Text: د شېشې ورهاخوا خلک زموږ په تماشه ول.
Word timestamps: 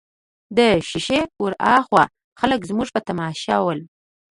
د 0.57 0.59
شېشې 0.89 1.19
ورهاخوا 1.43 2.03
خلک 2.39 2.61
زموږ 2.69 2.89
په 2.95 3.01
تماشه 3.07 3.55
ول. 3.63 3.79